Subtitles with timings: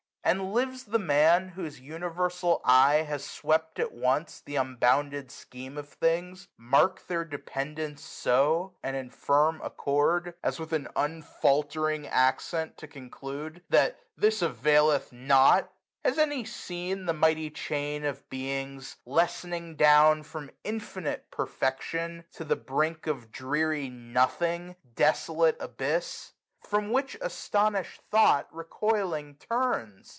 [0.23, 5.89] And lives the Man, whose universal eye Has swept at once th' unbounded scheme of
[5.89, 13.63] things; Mark'd their dependance so, and firm accord, 351 As with unfaultering accent to conclude
[13.69, 15.73] That this availeth nought?
[16.05, 22.55] Has any seen The mighty chain of beings, lessening down From Infinite Perfection to the
[22.55, 26.33] brink 335 Of dreary Nothing, desolate abyss!
[26.61, 30.09] From which astonished thought, recoiling, turns